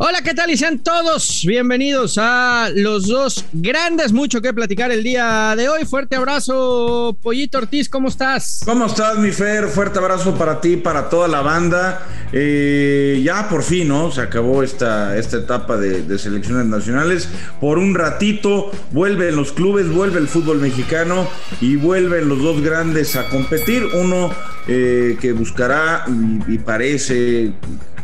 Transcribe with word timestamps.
Hola, 0.00 0.22
¿qué 0.22 0.32
tal? 0.32 0.48
Y 0.48 0.56
sean 0.56 0.78
todos 0.78 1.42
bienvenidos 1.44 2.18
a 2.20 2.68
los 2.72 3.08
dos 3.08 3.44
grandes, 3.52 4.12
mucho 4.12 4.40
que 4.40 4.54
platicar 4.54 4.92
el 4.92 5.02
día 5.02 5.54
de 5.56 5.68
hoy. 5.68 5.84
Fuerte 5.86 6.14
abrazo, 6.14 7.18
Pollito 7.20 7.58
Ortiz, 7.58 7.88
¿cómo 7.88 8.06
estás? 8.06 8.60
¿Cómo 8.64 8.86
estás, 8.86 9.18
mi 9.18 9.32
Fer? 9.32 9.66
Fuerte 9.66 9.98
abrazo 9.98 10.36
para 10.36 10.60
ti, 10.60 10.76
para 10.76 11.08
toda 11.08 11.26
la 11.26 11.40
banda. 11.40 12.06
Eh, 12.32 13.20
ya 13.24 13.48
por 13.48 13.64
fin, 13.64 13.88
¿no? 13.88 14.12
Se 14.12 14.20
acabó 14.20 14.62
esta, 14.62 15.16
esta 15.16 15.38
etapa 15.38 15.76
de, 15.76 16.02
de, 16.02 16.16
selecciones 16.16 16.66
nacionales. 16.66 17.28
Por 17.60 17.78
un 17.78 17.96
ratito 17.96 18.70
vuelven 18.92 19.34
los 19.34 19.50
clubes, 19.50 19.90
vuelve 19.90 20.20
el 20.20 20.28
fútbol 20.28 20.60
mexicano 20.60 21.26
y 21.60 21.74
vuelven 21.74 22.28
los 22.28 22.40
dos 22.40 22.62
grandes 22.62 23.16
a 23.16 23.28
competir. 23.30 23.84
Uno 23.94 24.30
eh, 24.68 25.18
que 25.20 25.32
buscará 25.32 26.04
y, 26.06 26.54
y 26.54 26.58
parece 26.58 27.52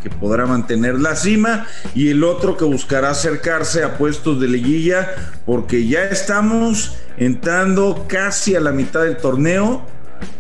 que 0.05 0.11
podrá 0.11 0.45
mantener 0.45 1.01
la 1.01 1.17
cima 1.17 1.67
y 1.95 2.11
el 2.11 2.23
otro 2.23 2.59
que 2.59 2.67
buscará 2.67 3.11
acercarse 3.11 3.83
a 3.83 3.97
puestos 3.97 4.39
de 4.39 4.49
liguilla 4.49 5.09
porque 5.47 5.87
ya 5.89 6.05
estamos 6.05 6.97
entrando 7.17 8.05
casi 8.07 8.55
a 8.55 8.61
la 8.61 8.71
mitad 8.71 9.03
del 9.03 9.17
torneo 9.17 9.83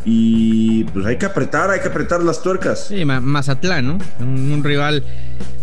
y 0.04 0.84
pues 0.84 1.06
hay 1.06 1.16
que 1.16 1.26
apretar, 1.26 1.70
hay 1.70 1.80
que 1.80 1.88
apretar 1.88 2.22
las 2.22 2.42
tuercas. 2.42 2.86
Sí, 2.88 3.04
Mazatlán, 3.04 3.86
¿no? 3.86 3.98
Un, 4.20 4.52
un 4.52 4.64
rival 4.64 5.04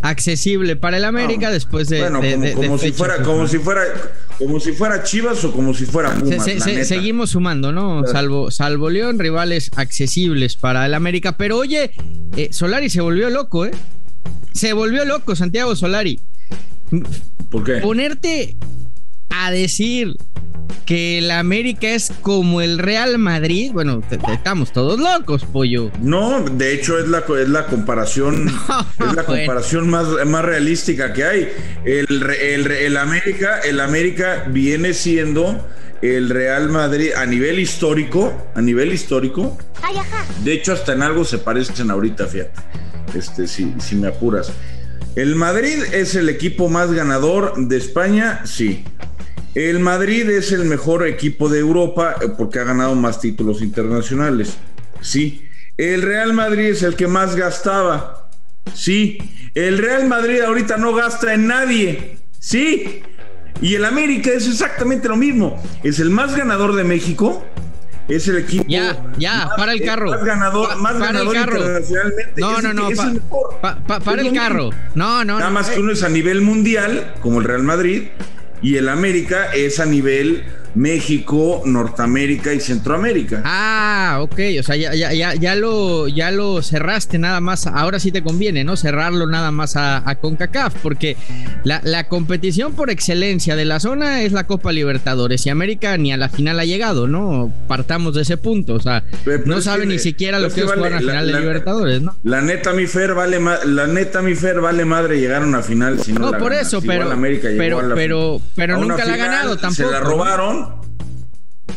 accesible 0.01 0.75
para 0.75 0.97
el 0.97 1.05
América 1.05 1.47
no, 1.47 1.53
después 1.53 1.89
de. 1.89 2.01
Bueno, 2.01 2.21
de, 2.21 2.31
como, 2.33 2.43
de, 2.43 2.53
como 2.53 2.77
de 2.77 2.83
si 2.83 2.91
fuera, 2.91 3.21
como 3.21 3.47
si 3.47 3.57
fuera, 3.59 3.83
como 4.37 4.59
si 4.59 4.71
fuera 4.73 5.03
Chivas 5.03 5.43
o 5.43 5.51
como 5.51 5.73
si 5.73 5.85
fuera 5.85 6.11
Pumas. 6.11 6.43
Se, 6.43 6.59
se, 6.59 6.85
seguimos 6.85 7.31
sumando, 7.31 7.71
¿no? 7.71 8.05
Salvo, 8.07 8.51
salvo 8.51 8.89
León, 8.89 9.19
rivales 9.19 9.69
accesibles 9.75 10.55
para 10.55 10.85
el 10.85 10.93
América. 10.93 11.37
Pero 11.37 11.57
oye, 11.57 11.91
eh, 12.35 12.49
Solari 12.51 12.89
se 12.89 13.01
volvió 13.01 13.29
loco, 13.29 13.65
¿eh? 13.65 13.71
Se 14.53 14.73
volvió 14.73 15.05
loco, 15.05 15.35
Santiago 15.35 15.75
Solari. 15.75 16.19
¿Por 17.49 17.63
qué? 17.63 17.77
Ponerte 17.77 18.57
a 19.33 19.51
decir 19.51 20.15
que 20.85 21.19
el 21.19 21.31
América 21.31 21.87
es 21.89 22.11
como 22.21 22.61
el 22.61 22.77
Real 22.77 23.17
Madrid, 23.17 23.71
bueno, 23.71 24.01
te, 24.01 24.17
te 24.17 24.33
estamos 24.33 24.71
todos 24.71 24.99
locos, 24.99 25.45
pollo. 25.45 25.91
No, 26.01 26.41
de 26.41 26.73
hecho 26.73 26.97
es 26.97 27.07
la, 27.07 27.23
es 27.39 27.49
la 27.49 27.65
comparación, 27.67 28.45
no, 28.99 29.07
es 29.07 29.15
la 29.15 29.23
comparación 29.23 29.89
más, 29.89 30.07
más 30.25 30.43
realística 30.43 31.13
que 31.13 31.23
hay. 31.23 31.49
El, 31.85 32.07
el, 32.23 32.71
el, 32.71 32.97
América, 32.97 33.59
el 33.59 33.79
América 33.79 34.45
viene 34.49 34.93
siendo 34.93 35.65
el 36.01 36.29
Real 36.29 36.69
Madrid 36.69 37.11
a 37.15 37.25
nivel 37.25 37.59
histórico, 37.59 38.33
a 38.55 38.61
nivel 38.61 38.91
histórico. 38.91 39.57
Ay, 39.81 39.95
de 40.43 40.53
hecho, 40.53 40.73
hasta 40.73 40.93
en 40.93 41.03
algo 41.03 41.23
se 41.23 41.37
parecen 41.37 41.91
ahorita, 41.91 42.27
fíjate. 42.27 42.59
Este, 43.15 43.47
si, 43.47 43.73
si 43.79 43.95
me 43.95 44.07
apuras. 44.07 44.51
El 45.15 45.35
Madrid 45.35 45.83
es 45.91 46.15
el 46.15 46.29
equipo 46.29 46.69
más 46.69 46.91
ganador 46.93 47.53
de 47.67 47.77
España, 47.77 48.41
sí. 48.45 48.85
El 49.53 49.79
Madrid 49.79 50.29
es 50.29 50.51
el 50.53 50.65
mejor 50.65 51.05
equipo 51.05 51.49
de 51.49 51.59
Europa 51.59 52.15
eh, 52.21 52.29
porque 52.37 52.59
ha 52.59 52.63
ganado 52.63 52.95
más 52.95 53.19
títulos 53.19 53.61
internacionales. 53.61 54.57
Sí. 55.01 55.47
El 55.77 56.01
Real 56.01 56.33
Madrid 56.33 56.65
es 56.65 56.83
el 56.83 56.95
que 56.95 57.07
más 57.07 57.35
gastaba. 57.35 58.29
Sí. 58.73 59.17
El 59.53 59.77
Real 59.77 60.07
Madrid 60.07 60.41
ahorita 60.41 60.77
no 60.77 60.93
gasta 60.93 61.33
en 61.33 61.47
nadie. 61.47 62.17
Sí. 62.39 63.03
Y 63.61 63.75
el 63.75 63.83
América 63.83 64.31
es 64.31 64.47
exactamente 64.47 65.09
lo 65.09 65.17
mismo. 65.17 65.61
Es 65.83 65.99
el 65.99 66.09
más 66.09 66.35
ganador 66.35 66.75
de 66.75 66.83
México. 66.85 67.45
Es 68.07 68.27
el 68.27 68.37
equipo. 68.37 68.65
Ya, 68.67 69.11
ya, 69.17 69.47
más, 69.47 69.57
para 69.57 69.73
el 69.73 69.83
carro. 69.83 70.11
Más 70.11 70.23
ganador, 70.23 70.69
pa, 70.69 70.75
más 70.75 70.93
para 70.93 71.05
ganador 71.07 71.35
el 71.35 71.41
carro. 71.41 71.57
internacionalmente. 71.57 72.41
No, 72.41 72.57
es 72.57 72.63
no, 72.63 72.73
no. 72.73 72.89
Es 72.89 72.97
Pa, 72.97 73.03
el 73.03 73.13
mejor. 73.13 73.59
Pa, 73.61 73.99
para 73.99 74.21
el 74.21 74.33
carro. 74.33 74.69
No, 74.95 75.23
no. 75.23 75.37
Nada 75.37 75.49
no, 75.49 75.53
más 75.53 75.69
eh. 75.69 75.73
que 75.75 75.79
uno 75.81 75.91
es 75.91 76.03
a 76.03 76.09
nivel 76.09 76.41
mundial, 76.41 77.15
como 77.21 77.39
el 77.39 77.45
Real 77.45 77.63
Madrid, 77.63 78.03
y 78.61 78.75
el 78.75 78.89
América 78.89 79.51
es 79.53 79.79
a 79.79 79.85
nivel 79.85 80.43
México, 80.75 81.61
Norteamérica 81.65 82.53
y 82.53 82.59
Centroamérica. 82.59 83.41
Ah, 83.45 84.19
ok, 84.21 84.39
o 84.59 84.63
sea, 84.63 84.75
ya, 84.75 84.93
ya, 84.93 85.13
ya, 85.13 85.33
ya, 85.35 85.55
lo, 85.55 86.07
ya 86.07 86.31
lo 86.31 86.61
cerraste 86.61 87.19
nada 87.19 87.41
más, 87.41 87.67
ahora 87.67 87.99
sí 87.99 88.11
te 88.11 88.23
conviene, 88.23 88.63
¿no? 88.63 88.77
Cerrarlo 88.77 89.27
nada 89.27 89.51
más 89.51 89.75
a, 89.75 90.09
a 90.09 90.15
CONCACAF, 90.15 90.75
porque 90.81 91.17
la, 91.63 91.81
la, 91.83 92.07
competición 92.07 92.73
por 92.73 92.89
excelencia 92.89 93.55
de 93.55 93.65
la 93.65 93.79
zona 93.79 94.23
es 94.23 94.31
la 94.31 94.47
Copa 94.47 94.71
Libertadores 94.71 95.45
y 95.45 95.49
América 95.49 95.97
ni 95.97 96.11
a 96.11 96.17
la 96.17 96.29
final 96.29 96.59
ha 96.59 96.65
llegado, 96.65 97.07
¿no? 97.07 97.51
Partamos 97.67 98.15
de 98.15 98.23
ese 98.23 98.37
punto, 98.37 98.75
o 98.75 98.79
sea, 98.79 99.03
pero 99.25 99.43
no 99.45 99.61
sabe 99.61 99.85
ni 99.85 99.99
siquiera 99.99 100.39
lo 100.39 100.49
que 100.49 100.61
es, 100.61 100.63
jugar 100.63 100.79
vale, 100.79 100.95
la 100.95 100.99
final 100.99 101.27
de 101.27 101.39
Libertadores, 101.39 102.01
¿no? 102.01 102.15
La 102.23 102.41
neta, 102.41 102.73
mi 102.73 102.87
Fer, 102.87 103.13
vale, 103.13 103.39
la 103.65 103.87
neta, 103.87 104.21
mi 104.21 104.35
Fer, 104.35 104.61
vale 104.61 104.85
madre 104.85 105.19
llegar 105.19 105.43
a 105.43 105.45
una 105.45 105.61
final 105.61 105.99
si 105.99 106.13
no, 106.13 106.19
no 106.19 106.31
la 106.31 106.37
por 106.37 106.51
ganas. 106.51 106.67
eso, 106.67 106.81
pero, 106.81 107.11
América 107.11 107.49
pero, 107.57 107.81
la, 107.81 107.95
pero, 107.95 108.41
pero 108.55 108.77
nunca 108.77 109.05
la 109.05 109.13
ha 109.13 109.17
ganado 109.17 109.57
tampoco. 109.57 109.89
Se 109.89 109.91
la 109.91 109.99
robaron. 109.99 110.60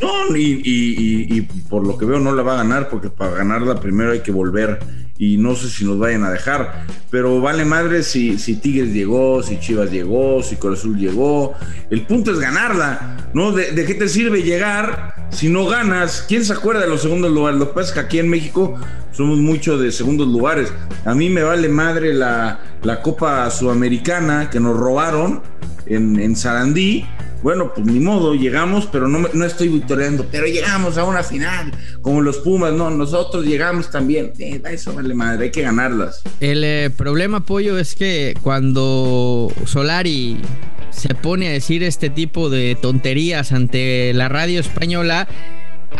No, 0.00 0.36
y, 0.36 1.40
por 1.68 1.86
lo 1.86 1.96
que 1.98 2.04
veo 2.04 2.18
no 2.18 2.34
la 2.34 2.42
va 2.42 2.54
a 2.54 2.56
ganar 2.56 2.88
porque 2.88 3.10
para 3.10 3.32
ganarla 3.32 3.80
primero 3.80 4.12
hay 4.12 4.20
que 4.20 4.32
volver 4.32 4.80
y 5.16 5.36
no 5.36 5.54
sé 5.54 5.68
si 5.68 5.84
nos 5.84 5.98
vayan 5.98 6.24
a 6.24 6.30
dejar, 6.30 6.86
pero 7.10 7.40
vale 7.40 7.64
madre 7.64 8.02
si, 8.02 8.36
si 8.38 8.56
Tigres 8.56 8.92
llegó, 8.92 9.42
si 9.42 9.60
Chivas 9.60 9.90
llegó, 9.90 10.42
si 10.42 10.56
Cruz 10.56 10.80
Azul 10.80 10.98
llegó, 10.98 11.54
el 11.90 12.02
punto 12.02 12.32
es 12.32 12.40
ganarla, 12.40 13.30
¿no? 13.32 13.52
¿De, 13.52 13.70
¿De, 13.70 13.84
qué 13.84 13.94
te 13.94 14.08
sirve 14.08 14.42
llegar 14.42 15.14
si 15.30 15.48
no 15.48 15.66
ganas? 15.66 16.24
¿Quién 16.26 16.44
se 16.44 16.52
acuerda 16.52 16.80
de 16.80 16.88
los 16.88 17.02
segundos 17.02 17.30
lugares? 17.30 17.60
Lo 17.60 17.68
que 17.68 17.74
pasa 17.74 17.88
es 17.88 17.94
que 17.94 18.00
aquí 18.00 18.18
en 18.18 18.28
México 18.28 18.74
somos 19.12 19.38
mucho 19.38 19.78
de 19.78 19.92
segundos 19.92 20.26
lugares, 20.26 20.72
a 21.04 21.14
mí 21.14 21.30
me 21.30 21.44
vale 21.44 21.68
madre 21.68 22.12
la, 22.12 22.58
la 22.82 23.00
Copa 23.00 23.48
Sudamericana 23.50 24.50
que 24.50 24.58
nos 24.58 24.76
robaron 24.76 25.42
en, 25.86 26.18
en 26.18 26.36
Sarandí, 26.36 27.04
bueno, 27.44 27.72
pues 27.74 27.86
ni 27.86 28.00
modo, 28.00 28.34
llegamos, 28.34 28.88
pero 28.90 29.06
no, 29.06 29.28
no 29.34 29.44
estoy 29.44 29.68
victoriando, 29.68 30.26
pero 30.32 30.46
llegamos 30.46 30.96
a 30.96 31.04
una 31.04 31.22
final, 31.22 31.72
como 32.00 32.22
los 32.22 32.38
Pumas, 32.38 32.72
no, 32.72 32.88
nosotros 32.90 33.44
llegamos 33.44 33.90
también, 33.90 34.32
eh, 34.38 34.62
eso 34.70 34.94
vale 34.94 35.14
madre, 35.14 35.44
hay 35.44 35.50
que 35.50 35.60
ganarlas. 35.60 36.22
El 36.40 36.64
eh, 36.64 36.88
problema, 36.88 37.40
Pollo, 37.40 37.78
es 37.78 37.94
que 37.96 38.34
cuando 38.40 39.52
Solari 39.66 40.40
se 40.88 41.14
pone 41.14 41.48
a 41.48 41.52
decir 41.52 41.82
este 41.82 42.08
tipo 42.08 42.48
de 42.48 42.78
tonterías 42.80 43.52
ante 43.52 44.14
la 44.14 44.30
radio 44.30 44.60
española, 44.60 45.28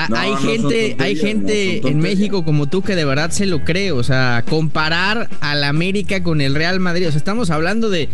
no, 0.09 0.17
hay, 0.17 0.31
no 0.31 0.37
gente, 0.39 0.97
hay 0.99 1.15
gente 1.15 1.81
no 1.83 1.89
en 1.91 1.99
México 1.99 2.43
como 2.43 2.69
tú 2.69 2.81
que 2.81 2.97
de 2.97 3.05
verdad 3.05 3.31
se 3.31 3.45
lo 3.45 3.65
cree, 3.65 3.93
o 3.93 4.03
sea, 4.03 4.45
comparar 4.49 5.29
al 5.41 5.63
América 5.63 6.23
con 6.23 6.41
el 6.41 6.55
Real 6.55 6.81
Madrid, 6.81 7.09
o 7.09 7.11
sea, 7.11 7.19
estamos 7.19 7.51
hablando 7.51 7.91
de 7.91 8.09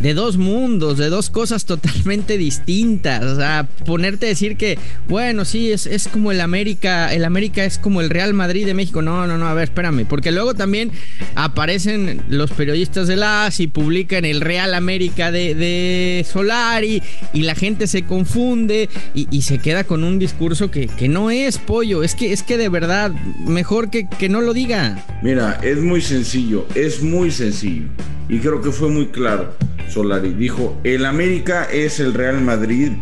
de 0.00 0.14
dos 0.14 0.36
mundos, 0.36 0.98
de 0.98 1.08
dos 1.08 1.30
cosas 1.30 1.64
totalmente 1.64 2.38
distintas. 2.38 3.22
O 3.24 3.36
sea, 3.36 3.68
ponerte 3.86 4.26
a 4.26 4.28
decir 4.30 4.56
que, 4.56 4.78
bueno, 5.08 5.44
sí, 5.44 5.70
es, 5.72 5.86
es 5.86 6.08
como 6.08 6.32
el 6.32 6.40
América, 6.40 7.12
el 7.12 7.24
América 7.24 7.64
es 7.64 7.78
como 7.78 8.00
el 8.00 8.10
Real 8.10 8.34
Madrid 8.34 8.66
de 8.66 8.74
México. 8.74 9.02
No, 9.02 9.26
no, 9.26 9.38
no, 9.38 9.46
a 9.46 9.54
ver, 9.54 9.64
espérame. 9.64 10.06
Porque 10.06 10.32
luego 10.32 10.54
también 10.54 10.90
aparecen 11.34 12.22
los 12.28 12.50
periodistas 12.50 13.08
de 13.08 13.16
las 13.16 13.60
y 13.60 13.66
publican 13.66 14.24
el 14.24 14.40
Real 14.40 14.74
América 14.74 15.30
de, 15.30 15.54
de 15.54 16.26
Solari 16.30 17.02
y 17.32 17.42
la 17.42 17.54
gente 17.54 17.86
se 17.86 18.02
confunde 18.02 18.88
y, 19.14 19.28
y 19.30 19.42
se 19.42 19.58
queda 19.58 19.84
con 19.84 20.04
un 20.04 20.18
discurso 20.18 20.70
que, 20.70 20.88
que, 20.88 21.08
no 21.08 21.30
es 21.30 21.58
pollo. 21.58 22.02
Es 22.02 22.14
que, 22.14 22.32
es 22.32 22.42
que 22.42 22.56
de 22.56 22.68
verdad, 22.68 23.12
mejor 23.46 23.90
que, 23.90 24.08
que 24.08 24.28
no 24.28 24.40
lo 24.40 24.54
diga. 24.54 25.04
Mira, 25.22 25.60
es 25.62 25.78
muy 25.78 26.00
sencillo, 26.00 26.66
es 26.74 27.02
muy 27.02 27.30
sencillo. 27.30 27.84
Y 28.28 28.38
creo 28.38 28.62
que 28.62 28.70
fue 28.70 28.88
muy 28.88 29.08
claro. 29.08 29.54
Solari 29.90 30.34
dijo, 30.34 30.78
el 30.84 31.04
América 31.04 31.64
es 31.70 32.00
el 32.00 32.14
Real 32.14 32.40
Madrid 32.40 32.92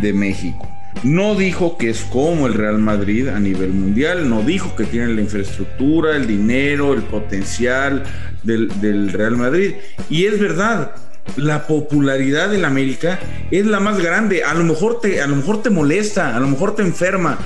de 0.00 0.12
México. 0.12 0.68
No 1.04 1.34
dijo 1.34 1.78
que 1.78 1.90
es 1.90 2.02
como 2.02 2.46
el 2.46 2.54
Real 2.54 2.78
Madrid 2.78 3.28
a 3.28 3.40
nivel 3.40 3.70
mundial, 3.70 4.28
no 4.28 4.42
dijo 4.42 4.76
que 4.76 4.84
tiene 4.84 5.14
la 5.14 5.20
infraestructura, 5.20 6.16
el 6.16 6.26
dinero, 6.26 6.92
el 6.92 7.02
potencial 7.02 8.04
del, 8.42 8.68
del 8.80 9.12
Real 9.12 9.36
Madrid. 9.36 9.74
Y 10.10 10.26
es 10.26 10.38
verdad, 10.38 10.92
la 11.36 11.66
popularidad 11.66 12.50
del 12.50 12.64
América 12.64 13.18
es 13.50 13.66
la 13.66 13.80
más 13.80 13.98
grande. 13.98 14.44
A 14.44 14.54
lo 14.54 14.64
mejor 14.64 15.00
te, 15.00 15.20
a 15.20 15.26
lo 15.26 15.36
mejor 15.36 15.62
te 15.62 15.70
molesta, 15.70 16.36
a 16.36 16.40
lo 16.40 16.48
mejor 16.48 16.74
te 16.74 16.82
enferma, 16.82 17.38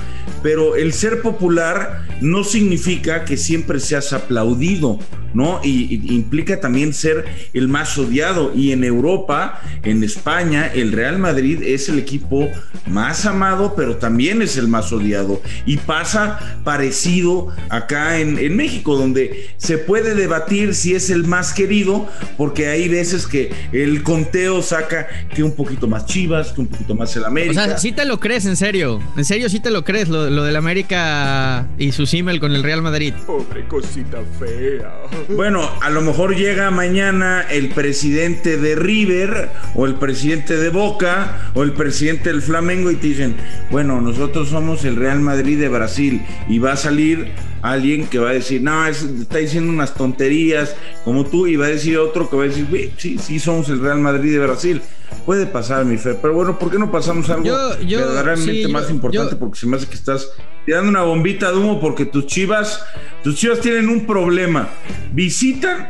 pero 0.43 0.75
el 0.75 0.93
ser 0.93 1.21
popular 1.21 2.05
no 2.21 2.43
significa 2.43 3.25
que 3.25 3.37
siempre 3.37 3.79
seas 3.79 4.13
aplaudido, 4.13 4.99
¿no? 5.33 5.59
Y, 5.63 6.13
implica 6.13 6.59
también 6.59 6.93
ser 6.93 7.25
el 7.53 7.67
más 7.67 7.97
odiado. 7.97 8.53
Y 8.55 8.71
en 8.71 8.83
Europa, 8.83 9.61
en 9.83 10.03
España, 10.03 10.67
el 10.73 10.91
Real 10.91 11.19
Madrid 11.19 11.61
es 11.63 11.89
el 11.89 11.99
equipo 11.99 12.49
más 12.87 13.25
amado, 13.25 13.73
pero 13.75 13.97
también 13.97 14.41
es 14.41 14.57
el 14.57 14.67
más 14.67 14.91
odiado. 14.91 15.41
Y 15.65 15.77
pasa 15.77 16.59
parecido 16.63 17.49
acá 17.69 18.19
en, 18.19 18.37
en 18.39 18.55
México, 18.55 18.95
donde 18.95 19.49
se 19.57 19.77
puede 19.77 20.15
debatir 20.15 20.73
si 20.73 20.95
es 20.95 21.09
el 21.09 21.25
más 21.25 21.53
querido, 21.53 22.07
porque 22.37 22.67
hay 22.67 22.87
veces 22.89 23.27
que 23.27 23.51
el 23.71 24.03
conteo 24.03 24.61
saca 24.61 25.07
que 25.33 25.43
un 25.43 25.53
poquito 25.53 25.87
más 25.87 26.05
Chivas, 26.05 26.53
que 26.53 26.61
un 26.61 26.67
poquito 26.67 26.95
más 26.95 27.15
el 27.15 27.25
América. 27.25 27.61
O 27.61 27.65
sea, 27.65 27.77
sí 27.77 27.91
te 27.91 28.05
lo 28.05 28.19
crees, 28.19 28.45
en 28.45 28.55
serio. 28.55 29.01
En 29.15 29.25
serio, 29.25 29.49
sí 29.49 29.59
te 29.59 29.71
lo 29.71 29.83
crees, 29.83 30.09
lo, 30.09 30.29
lo 30.29 30.43
del 30.43 30.55
América 30.55 31.67
y 31.77 31.91
su 31.91 32.05
símil 32.05 32.39
con 32.39 32.53
el 32.53 32.63
Real 32.63 32.81
Madrid. 32.81 33.13
Pobre 33.25 33.67
cosita 33.67 34.19
fea. 34.39 34.93
Bueno, 35.35 35.69
a 35.81 35.89
lo 35.89 36.01
mejor 36.01 36.35
llega 36.35 36.71
mañana 36.71 37.45
el 37.49 37.69
presidente 37.69 38.57
de 38.57 38.75
River 38.75 39.49
o 39.75 39.85
el 39.85 39.95
presidente 39.95 40.57
de 40.57 40.69
Boca 40.69 41.51
o 41.53 41.63
el 41.63 41.73
presidente 41.73 42.31
del 42.31 42.41
Flamengo 42.41 42.91
y 42.91 42.95
te 42.95 43.07
dicen, 43.07 43.35
bueno, 43.69 44.01
nosotros 44.01 44.49
somos 44.49 44.85
el 44.85 44.95
Real 44.95 45.19
Madrid 45.19 45.59
de 45.59 45.69
Brasil 45.69 46.25
y 46.47 46.59
va 46.59 46.73
a 46.73 46.77
salir 46.77 47.31
alguien 47.71 48.07
que 48.07 48.19
va 48.19 48.29
a 48.29 48.33
decir, 48.33 48.61
no, 48.61 48.85
está 48.85 49.37
diciendo 49.37 49.71
unas 49.71 49.93
tonterías 49.93 50.75
como 51.03 51.25
tú 51.25 51.47
y 51.47 51.55
va 51.55 51.65
a 51.65 51.69
decir 51.69 51.97
otro 51.97 52.29
que 52.29 52.35
va 52.35 52.43
a 52.43 52.47
decir, 52.47 52.93
sí, 52.97 53.17
sí 53.17 53.39
somos 53.39 53.69
el 53.69 53.79
Real 53.79 53.99
Madrid 53.99 54.31
de 54.33 54.39
Brasil. 54.39 54.81
Puede 55.25 55.45
pasar, 55.45 55.85
mi 55.85 55.97
fe, 55.97 56.17
pero 56.21 56.33
bueno, 56.33 56.57
¿por 56.59 56.69
qué 56.69 56.77
no 56.77 56.91
pasamos 56.91 57.29
algo 57.29 57.49
verdaderamente 57.79 58.67
más 58.67 58.89
importante? 58.89 59.35
porque 59.35 59.59
se 59.59 59.65
me 59.65 59.77
hace 59.77 59.87
que 59.87 59.95
estás 59.95 60.29
tirando 60.65 60.89
una 60.89 61.03
bombita 61.03 61.51
de 61.51 61.57
humo 61.57 61.79
porque 61.79 62.05
tus 62.05 62.27
chivas, 62.27 62.83
tus 63.23 63.35
chivas 63.35 63.59
tienen 63.59 63.89
un 63.89 64.05
problema. 64.05 64.69
Visitan 65.13 65.89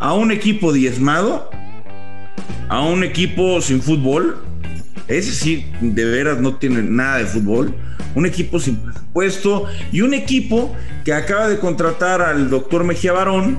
a 0.00 0.14
un 0.14 0.30
equipo 0.30 0.72
diezmado, 0.72 1.50
a 2.68 2.82
un 2.82 3.04
equipo 3.04 3.60
sin 3.60 3.82
fútbol, 3.82 4.38
ese 5.06 5.32
sí, 5.32 5.66
de 5.80 6.04
veras 6.04 6.40
no 6.40 6.56
tiene 6.56 6.82
nada 6.82 7.18
de 7.18 7.26
fútbol. 7.26 7.74
Un 8.14 8.26
equipo 8.26 8.58
sin 8.58 8.76
presupuesto 8.76 9.64
y 9.92 10.00
un 10.00 10.14
equipo 10.14 10.74
que 11.04 11.12
acaba 11.12 11.48
de 11.48 11.58
contratar 11.58 12.22
al 12.22 12.50
doctor 12.50 12.84
Mejía 12.84 13.12
Barón, 13.12 13.58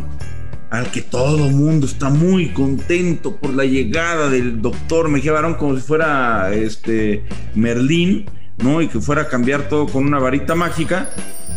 al 0.70 0.92
que 0.92 1.02
todo 1.02 1.48
el 1.48 1.54
mundo 1.54 1.86
está 1.88 2.10
muy 2.10 2.50
contento 2.50 3.38
por 3.38 3.54
la 3.54 3.66
llegada 3.66 4.30
del 4.30 4.62
doctor 4.62 5.10
Mejía 5.10 5.32
Barón, 5.32 5.56
como 5.56 5.76
si 5.76 5.82
fuera 5.82 6.54
este 6.54 7.24
Merlín, 7.56 8.26
¿no? 8.58 8.82
Y 8.82 8.88
que 8.88 9.00
fuera 9.00 9.24
a 9.24 9.28
cambiar 9.28 9.70
todo 9.70 9.88
con 9.88 10.06
una 10.06 10.20
varita 10.20 10.56
mágica, 10.56 11.10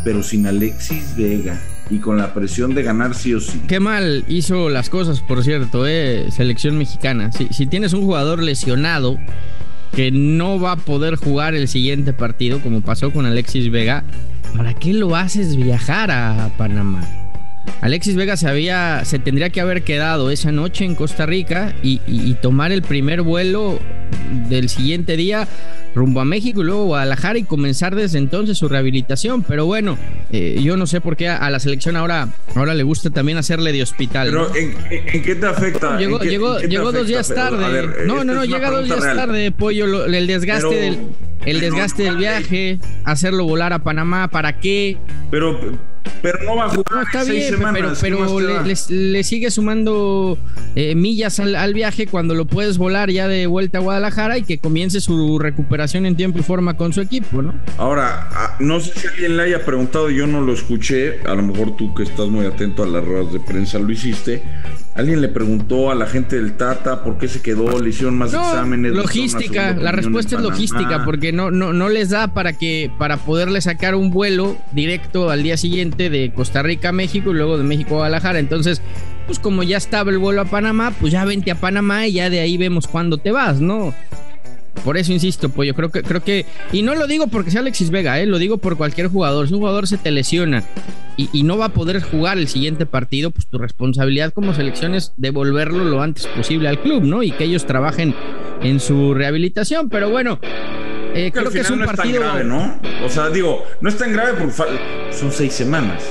pero 0.05 0.23
sin 0.23 0.47
Alexis 0.47 1.17
Vega 1.17 1.61
y 1.91 1.99
con 1.99 2.17
la 2.17 2.33
presión 2.33 2.75
de 2.75 2.83
ganar 2.83 3.15
sí 3.15 3.35
o 3.35 3.41
sí. 3.41 3.61
Qué 3.69 3.81
mal 3.81 4.25
hizo 4.29 4.71
las 4.71 4.89
cosas, 4.89 5.21
por 5.21 5.45
cierto, 5.45 5.87
¿eh? 5.87 6.31
selección 6.31 6.79
mexicana. 6.79 7.33
Si, 7.33 7.49
si 7.49 7.67
tienes 7.67 7.93
un 7.93 8.03
jugador 8.03 8.43
lesionado 8.43 9.19
que 9.95 10.11
no 10.11 10.59
va 10.59 10.73
a 10.73 10.77
poder 10.77 11.17
jugar 11.17 11.55
el 11.55 11.69
siguiente 11.69 12.13
partido, 12.13 12.61
como 12.61 12.81
pasó 12.81 13.13
con 13.13 13.27
Alexis 13.27 13.71
Vega, 13.71 14.05
¿para 14.57 14.75
qué 14.75 14.93
lo 14.93 15.15
haces 15.17 15.57
viajar 15.57 16.11
a 16.11 16.51
Panamá? 16.57 17.22
Alexis 17.81 18.17
Vega 18.17 18.37
se 18.37 18.49
había, 18.49 19.05
se 19.05 19.19
tendría 19.19 19.51
que 19.51 19.61
haber 19.61 19.83
quedado 19.83 20.31
esa 20.31 20.53
noche 20.53 20.85
en 20.85 20.95
Costa 20.95 21.27
Rica 21.27 21.75
y, 21.83 22.01
y 22.07 22.35
tomar 22.35 22.73
el 22.73 22.83
primer 22.83 23.23
vuelo 23.23 23.79
del 24.49 24.69
siguiente 24.69 25.17
día 25.17 25.49
rumbo 25.95 26.21
a 26.21 26.25
México 26.25 26.63
y 26.63 26.65
luego 26.65 26.85
Guadalajara 26.87 27.39
y 27.39 27.45
comenzar 27.45 27.95
desde 27.95 28.19
entonces 28.19 28.59
su 28.59 28.69
rehabilitación. 28.69 29.43
Pero 29.43 29.67
bueno, 29.67 29.99
eh, 30.31 30.61
yo 30.63 30.77
no 30.77 30.87
sé 30.87 31.01
por 31.01 31.17
qué 31.17 31.29
a, 31.29 31.49
la 31.51 31.61
selección 31.61 31.97
ahora, 31.97 32.29
ahora 32.55 32.75
le 32.75 32.83
gusta 32.83 33.11
también 33.11 33.39
hacerle 33.39 33.73
de 33.73 33.83
hospital. 33.83 34.29
Pero 34.29 34.55
¿en, 34.55 35.23
qué 35.23 35.35
te 35.35 35.47
afecta? 35.47 35.99
Llegó, 35.99 36.19
llegó, 36.21 36.59
llegó 36.61 36.93
dos 36.93 37.07
días 37.07 37.29
tarde. 37.29 38.07
no, 38.07 38.25
no, 38.25 38.35
no, 38.35 38.45
llega 38.45 38.71
dos 38.71 38.87
días 38.87 39.01
tarde, 39.01 39.51
pollo. 39.53 40.07
el 40.07 40.27
desgaste 40.27 40.75
del. 40.75 40.99
El 41.45 41.59
desgaste 41.59 42.05
del 42.05 42.19
viaje, 42.19 42.79
hacerlo 43.03 43.45
volar 43.45 43.73
a 43.73 43.81
Panamá, 43.81 44.29
¿para 44.29 44.61
qué? 44.61 44.97
Pero 45.29 45.59
pero 46.21 46.43
no 46.45 46.57
va 46.57 46.67
a 46.67 46.69
jugar. 46.69 47.05
está 47.05 47.25
bien, 47.25 47.55
pero, 48.01 48.41
le, 48.89 49.25
sigue 49.25 49.51
sumando 49.51 50.39
eh, 50.75 50.95
millas 50.95 51.41
al, 51.41 51.75
viaje 51.75 52.07
cuando 52.07 52.35
lo 52.35 52.47
puedes 52.47 52.79
volar 52.79 53.11
ya 53.11 53.29
de 53.29 53.47
vuelta 53.47 53.79
a 53.79 53.81
Guadalajara 53.81 54.39
y 54.39 54.43
que 54.43 54.59
comience 54.59 55.01
su 55.01 55.39
recuperación 55.39 56.07
en 56.07 56.17
tiempo 56.17 56.39
y 56.39 56.43
forma 56.43 56.77
con 56.77 56.93
su 56.93 57.01
equipo, 57.01 57.43
¿no? 57.43 57.55
Ahora, 57.79 58.29
ah, 58.33 58.57
no 58.61 58.81
sé 58.81 58.93
si 58.99 59.07
alguien 59.07 59.37
le 59.37 59.45
haya 59.45 59.65
preguntado, 59.65 60.11
yo 60.11 60.27
no 60.27 60.41
lo 60.41 60.53
escuché, 60.53 61.21
a 61.27 61.35
lo 61.35 61.43
mejor 61.43 61.77
tú 61.77 61.95
que 61.95 62.05
estás 62.05 62.29
muy 62.29 62.47
atento 62.47 62.83
a 62.83 62.87
las 62.87 63.05
ruedas 63.05 63.33
de 63.33 63.41
prensa 63.41 63.79
lo 63.79 63.91
hiciste. 63.91 64.43
Alguien 64.95 65.23
le 65.23 65.29
preguntó 65.29 65.91
a 65.91 65.95
la 65.95 66.07
gente 66.07 66.37
del 66.37 66.53
Tata 66.53 67.03
por 67.03 67.17
qué 67.17 67.27
se 67.27 67.41
quedó, 67.41 67.81
le 67.81 67.89
hicieron 67.89 68.19
más 68.19 68.35
exámenes. 68.35 68.93
Logística, 68.93 69.73
la 69.75 69.91
respuesta 69.91 70.37
es 70.37 70.43
logística, 70.43 71.05
porque 71.07 71.33
no, 71.33 71.51
no, 71.51 71.73
no 71.73 71.89
les 71.89 72.11
da 72.11 72.35
para 72.35 72.53
que, 72.53 72.91
para 72.99 73.17
poderle 73.17 73.63
sacar 73.63 73.95
un 73.95 74.11
vuelo 74.11 74.59
directo 74.73 75.31
al 75.31 75.43
día 75.43 75.57
siguiente 75.57 76.11
de 76.11 76.31
Costa 76.35 76.63
Rica 76.63 76.91
a 76.91 76.93
México 76.93 77.31
y 77.31 77.35
luego 77.35 77.57
de 77.57 77.65
México 77.65 77.95
a 77.95 77.99
Guadalajara. 77.99 78.39
Entonces, 78.39 78.83
pues 79.27 79.39
como 79.39 79.63
ya 79.63 79.79
estaba 79.79 80.11
el 80.11 80.19
vuelo 80.19 80.43
a 80.43 80.45
Panamá, 80.45 80.93
pues 81.01 81.11
ya 81.11 81.25
vente 81.25 81.51
a 81.51 81.55
Panamá 81.55 82.07
y 82.07 82.13
ya 82.13 82.29
de 82.29 82.41
ahí 82.41 82.59
vemos 82.59 82.87
cuándo 82.87 83.17
te 83.17 83.33
vas, 83.33 83.63
¿no? 83.63 83.95
Por 84.85 84.97
eso 84.97 85.13
insisto, 85.13 85.49
pues 85.49 85.69
yo 85.69 85.75
creo 85.75 85.91
que, 85.91 86.03
creo 86.03 86.23
que, 86.25 86.45
y 86.73 86.83
no 86.83 86.95
lo 86.95 87.07
digo 87.07 87.29
porque 87.29 87.51
sea 87.51 87.61
Alexis 87.61 87.91
Vega, 87.91 88.21
¿eh? 88.21 88.27
lo 88.27 88.39
digo 88.39 88.59
por 88.59 88.77
cualquier 88.77 89.09
jugador. 89.09 89.47
Si 89.47 89.55
un 89.55 89.61
jugador 89.61 89.87
se 89.87 89.97
te 89.97 90.11
lesiona 90.11 90.65
y, 91.17 91.43
no 91.43 91.57
va 91.59 91.67
a 91.67 91.69
poder 91.69 92.03
jugar 92.03 92.39
el 92.39 92.49
siguiente 92.49 92.87
partido, 92.87 93.31
pues 93.31 93.47
tu 93.47 93.59
responsabilidad 93.59 94.33
como 94.33 94.55
selección 94.55 94.95
es 94.95 95.13
devolverlo 95.17 95.85
lo 95.85 96.03
antes 96.03 96.27
posible 96.27 96.69
al 96.69 96.81
club, 96.81 97.05
¿no? 97.05 97.23
Y 97.23 97.31
que 97.33 97.45
ellos 97.45 97.67
trabajen 97.67 98.15
en 98.63 98.81
su 98.81 99.15
rehabilitación. 99.15 99.89
Pero 99.89 100.11
bueno, 100.11 100.41
eh, 101.15 101.31
creo 101.33 101.51
que 101.51 101.61
es 101.61 101.71
un 101.71 101.85
partido. 101.85 102.21
grave, 102.21 102.45
¿no? 102.45 102.81
O 103.05 103.09
sea, 103.09 103.29
digo, 103.31 103.65
no 103.81 103.89
es 103.89 103.97
tan 103.97 104.13
grave 104.13 104.33
porque 104.39 104.55
son 105.13 105.31
seis 105.31 105.53
semanas. 105.53 106.03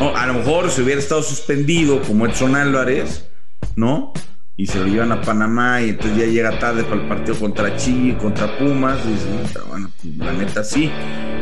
a 0.00 0.26
lo 0.26 0.34
mejor 0.34 0.70
si 0.70 0.82
hubiera 0.82 1.00
estado 1.00 1.22
suspendido 1.22 2.00
como 2.02 2.26
Edson 2.26 2.54
Álvarez, 2.54 3.28
¿no? 3.76 4.12
Y 4.56 4.66
se 4.66 4.78
lo 4.78 4.86
llevan 4.86 5.10
a 5.10 5.20
Panamá 5.20 5.82
y 5.82 5.90
entonces 5.90 6.16
ya 6.16 6.26
llega 6.26 6.58
tarde 6.58 6.84
para 6.84 7.02
el 7.02 7.08
partido 7.08 7.36
contra 7.38 7.76
Chile, 7.76 8.16
contra 8.16 8.56
Pumas, 8.56 8.98
y 9.04 9.68
bueno, 9.68 9.90
la 10.18 10.32
neta 10.32 10.62
sí. 10.62 10.90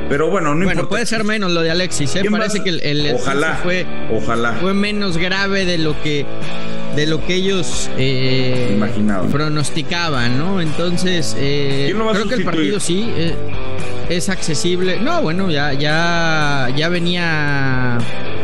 Pero 0.09 0.31
bueno, 0.31 0.55
no 0.55 0.65
bueno, 0.65 0.89
puede 0.89 1.07
ser 1.07 1.25
menos 1.25 1.53
lo 1.53 1.63
de 1.63 1.71
Alexis, 1.71 2.17
¿eh? 2.17 2.23
Parece 2.31 2.63
que 2.63 2.71
el, 2.71 3.15
ojalá, 3.15 3.57
fue, 3.63 3.87
ojalá. 4.11 4.55
fue 4.55 4.75
menos 4.75 5.17
grave 5.17 5.65
de 5.65 5.79
lo 5.79 6.01
que 6.03 6.27
de 6.97 7.07
lo 7.07 7.25
que 7.25 7.35
ellos 7.37 7.91
eh, 7.97 8.79
pronosticaban, 9.31 10.39
¿no? 10.39 10.61
Entonces, 10.61 11.35
eh, 11.39 11.95
creo 11.95 12.29
que 12.29 12.35
el 12.35 12.45
partido 12.45 12.81
sí 12.81 13.11
eh, 13.15 13.35
es 14.11 14.29
accesible. 14.29 15.01
No, 15.01 15.23
bueno, 15.23 15.51
ya, 15.51 15.73
ya, 15.73 16.69
ya 16.77 16.89
venía 16.91 17.99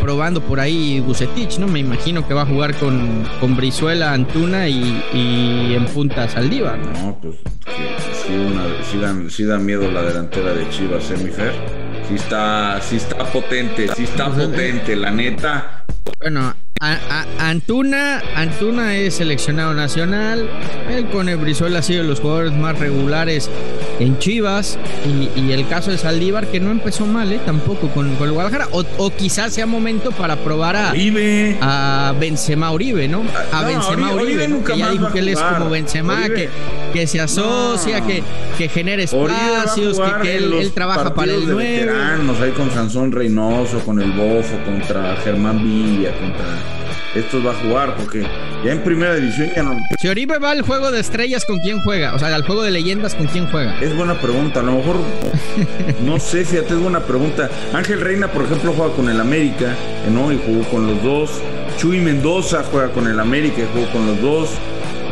probando 0.08 0.40
por 0.40 0.58
ahí 0.58 1.00
Bucetich, 1.00 1.58
¿no? 1.58 1.66
Me 1.66 1.80
imagino 1.80 2.26
que 2.26 2.32
va 2.32 2.40
a 2.40 2.46
jugar 2.46 2.74
con, 2.78 3.28
con 3.40 3.54
Brizuela, 3.54 4.14
Antuna 4.14 4.66
y, 4.66 5.74
en 5.74 5.84
punta 5.84 6.26
Saldívar. 6.26 6.78
No, 6.78 7.18
pues 7.20 7.36
sí, 9.28 9.44
da, 9.44 9.58
miedo 9.58 9.90
la 9.90 10.00
delantera 10.00 10.54
de 10.54 10.66
Chivas, 10.70 11.04
Semifer. 11.04 11.48
¿eh, 11.48 12.04
sí 12.08 12.14
está, 12.14 12.80
sí 12.80 12.96
está 12.96 13.22
potente, 13.30 13.86
sí 13.94 14.04
está 14.04 14.32
pues, 14.32 14.48
potente, 14.48 14.96
la 14.96 15.10
neta. 15.10 15.84
Bueno, 16.18 16.54
Antuna, 16.80 18.22
Antuna 18.36 18.96
es 18.96 19.14
seleccionado 19.14 19.74
nacional. 19.74 20.48
El 20.88 21.06
Cone 21.06 21.34
Brizuela 21.34 21.80
ha 21.80 21.82
sido 21.82 22.02
de 22.02 22.08
los 22.08 22.20
jugadores 22.20 22.52
más 22.52 22.78
regulares 22.78 23.50
en 23.98 24.18
Chivas. 24.18 24.78
Y, 25.36 25.50
el 25.50 25.66
caso 25.68 25.90
de 25.90 25.98
Saldívar, 25.98 26.46
que 26.46 26.60
no 26.60 26.70
empezó 26.70 27.06
mal, 27.06 27.32
¿eh? 27.32 27.40
tampoco 27.44 27.88
con, 27.88 28.10
el 28.10 28.32
Guadalajara. 28.32 28.68
O, 28.72 29.10
quizás 29.10 29.52
sea 29.52 29.66
momento 29.66 30.12
para 30.12 30.36
probar 30.36 30.76
a, 30.76 30.92
a 31.60 32.12
Benzema 32.12 32.70
Uribe, 32.70 33.08
¿no? 33.08 33.24
A 33.52 33.64
Benzema 33.64 34.12
Uribe, 34.12 34.46
que 34.64 34.78
ya 34.78 34.90
dijo 34.90 35.12
que 35.12 35.18
él 35.18 35.28
es 35.28 35.40
como 35.40 35.70
Benzema, 35.70 36.28
que, 36.28 36.48
que 36.92 37.06
se 37.06 37.20
asocia, 37.20 38.02
que, 38.02 38.22
que 38.56 38.68
genera 38.68 39.02
espacios, 39.02 40.00
que, 40.22 40.36
él, 40.36 40.72
trabaja 40.74 41.14
para 41.14 41.32
el 41.32 41.48
nuevo. 41.48 42.42
ahí 42.42 42.50
con 42.52 42.70
Sansón 42.70 43.10
Reynoso, 43.10 43.80
con 43.80 44.00
el 44.00 44.12
Bofo, 44.12 44.56
contra 44.64 45.16
Germán 45.24 45.62
Villa, 45.62 46.12
contra 46.12 46.44
estos 47.14 47.44
va 47.44 47.52
a 47.52 47.54
jugar, 47.54 47.96
porque 47.96 48.22
ya 48.64 48.72
en 48.72 48.82
primera 48.82 49.14
división 49.14 49.50
ya 49.54 49.62
no. 49.62 49.76
Si 49.98 50.08
Oribe 50.08 50.38
va 50.38 50.50
al 50.50 50.62
juego 50.62 50.90
de 50.90 51.00
estrellas, 51.00 51.44
¿con 51.44 51.58
quién 51.58 51.80
juega? 51.82 52.14
O 52.14 52.18
sea, 52.18 52.34
al 52.34 52.44
juego 52.44 52.62
de 52.62 52.70
leyendas, 52.70 53.14
¿con 53.14 53.26
quién 53.26 53.50
juega? 53.50 53.78
Es 53.80 53.94
buena 53.96 54.20
pregunta, 54.20 54.60
a 54.60 54.62
lo 54.62 54.72
mejor. 54.72 54.96
no 56.02 56.18
sé, 56.18 56.44
fíjate, 56.44 56.74
es 56.74 56.80
buena 56.80 57.00
pregunta. 57.00 57.50
Ángel 57.72 58.00
Reina, 58.00 58.28
por 58.28 58.44
ejemplo, 58.44 58.72
juega 58.72 58.94
con 58.94 59.08
el 59.08 59.20
América, 59.20 59.74
¿no? 60.12 60.32
Y 60.32 60.38
jugó 60.44 60.68
con 60.70 60.86
los 60.86 61.02
dos. 61.02 61.30
Chuy 61.78 62.00
Mendoza 62.00 62.64
juega 62.70 62.90
con 62.90 63.06
el 63.06 63.20
América 63.20 63.62
y 63.62 63.68
jugó 63.72 63.90
con 63.92 64.06
los 64.06 64.20
dos. 64.20 64.50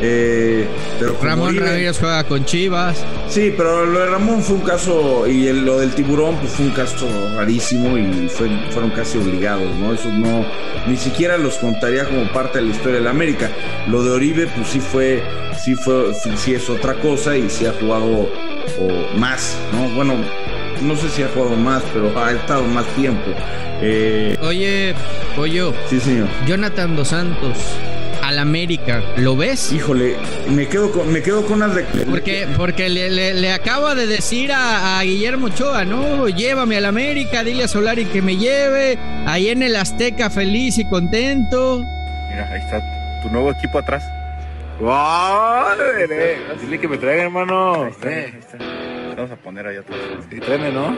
Eh, 0.00 0.66
pero 0.98 1.16
Ramón 1.22 1.56
Ramírez 1.56 1.98
juega 1.98 2.24
con 2.24 2.44
Chivas. 2.44 3.04
Sí, 3.28 3.52
pero 3.56 3.86
lo 3.86 4.00
de 4.00 4.06
Ramón 4.06 4.42
fue 4.42 4.56
un 4.56 4.62
caso, 4.62 5.26
y 5.26 5.52
lo 5.52 5.78
del 5.78 5.94
tiburón 5.94 6.36
pues 6.36 6.52
fue 6.52 6.66
un 6.66 6.72
caso 6.72 7.06
rarísimo 7.34 7.96
y 7.96 8.28
fueron 8.28 8.90
casi 8.90 9.18
obligados, 9.18 9.74
¿no? 9.76 9.94
Eso 9.94 10.10
no, 10.10 10.44
ni 10.86 10.96
siquiera 10.96 11.36
los 11.36 11.56
contaría 11.56 12.04
como 12.04 12.30
parte 12.32 12.58
de 12.58 12.66
la 12.66 12.70
historia 12.72 12.96
de 12.96 13.04
la 13.04 13.10
América. 13.10 13.50
Lo 13.88 14.02
de 14.02 14.10
Oribe, 14.10 14.46
pues 14.54 14.68
sí 14.68 14.80
fue, 14.80 15.22
sí 15.58 15.74
fue, 15.74 16.12
sí 16.36 16.54
es 16.54 16.68
otra 16.68 16.94
cosa 16.94 17.36
y 17.36 17.48
sí 17.48 17.66
ha 17.66 17.72
jugado 17.72 18.28
más, 19.16 19.56
¿no? 19.72 19.88
Bueno, 19.94 20.14
no 20.82 20.96
sé 20.96 21.08
si 21.08 21.22
ha 21.22 21.28
jugado 21.28 21.56
más, 21.56 21.82
pero 21.92 22.12
ha 22.18 22.32
estado 22.32 22.62
más 22.64 22.86
tiempo. 22.94 23.30
Eh, 23.80 24.36
Oye, 24.42 24.94
Pollo. 25.34 25.72
Sí, 25.88 26.00
señor. 26.00 26.28
Jonathan 26.46 26.96
Dos 26.96 27.08
Santos 27.08 27.58
al 28.36 28.40
América. 28.40 29.02
¿Lo 29.16 29.34
ves? 29.34 29.72
Híjole, 29.72 30.16
me 30.50 30.68
quedo 30.68 30.92
con, 30.92 31.10
me 31.10 31.22
quedo 31.22 31.46
con 31.46 31.60
de... 31.74 31.82
Porque, 32.04 32.46
porque 32.56 32.88
le, 32.88 33.34
le, 33.34 33.52
acaba 33.52 33.94
de 33.94 34.06
decir 34.06 34.52
a, 34.52 35.00
Guillermo 35.02 35.46
Ochoa, 35.46 35.84
¿no? 35.84 36.28
Llévame 36.28 36.76
al 36.76 36.84
América, 36.84 37.42
dile 37.42 37.64
a 37.64 37.68
Solari 37.68 38.04
que 38.04 38.20
me 38.20 38.36
lleve. 38.36 38.98
Ahí 39.26 39.48
en 39.48 39.62
el 39.62 39.74
Azteca 39.74 40.28
feliz 40.28 40.78
y 40.78 40.84
contento. 40.88 41.78
Mira, 42.30 42.50
ahí 42.52 42.60
está 42.60 42.82
tu 43.22 43.30
nuevo 43.30 43.50
equipo 43.52 43.78
atrás. 43.78 44.04
¡Wow! 44.80 44.92
Dile 46.60 46.78
que 46.78 46.88
me 46.88 46.98
traiga, 46.98 47.22
hermano. 47.22 47.84
Ahí 47.84 47.90
está, 47.90 48.08
ahí 48.08 48.34
está. 48.38 48.58
Vamos 49.16 49.30
a 49.30 49.36
poner 49.36 49.66
ahí 49.66 49.76
atrás. 49.76 49.98
Y 50.30 50.40
tráeme, 50.40 50.70
¿no? 50.70 50.94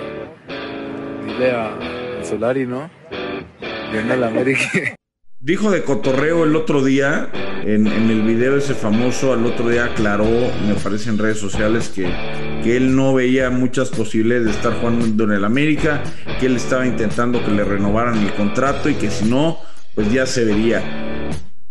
Dile 1.25 1.53
a 1.53 1.71
Solari, 2.25 2.67
¿no? 2.67 2.91
Viene 3.93 4.13
al 4.13 4.25
América. 4.25 4.98
Dijo 5.41 5.71
de 5.71 5.85
cotorreo 5.85 6.43
el 6.43 6.57
otro 6.57 6.83
día, 6.83 7.31
en, 7.65 7.87
el 7.87 8.23
video 8.23 8.57
ese 8.57 8.75
famoso, 8.75 9.33
al 9.33 9.47
otro 9.47 9.69
día 9.69 9.85
aclaró, 9.85 10.27
me 10.67 10.75
parece 10.75 11.11
en 11.11 11.19
redes 11.19 11.39
sociales, 11.39 11.89
que, 11.95 12.13
que 12.65 12.77
él 12.77 12.97
no 12.97 13.15
veía 13.15 13.49
muchas 13.49 13.89
posibilidades 13.91 14.47
de 14.47 14.51
estar 14.51 14.73
jugando 14.81 15.23
en 15.23 15.31
el 15.31 15.45
América, 15.45 16.03
que 16.41 16.47
él 16.47 16.57
estaba 16.57 16.85
intentando 16.89 17.45
que 17.45 17.53
le 17.53 17.63
renovaran 17.63 18.19
el 18.19 18.35
contrato 18.35 18.89
y 18.89 18.95
que 18.95 19.13
si 19.13 19.27
no, 19.27 19.59
pues 19.95 20.13
ya 20.13 20.27
se 20.27 20.45
vería 20.45 20.83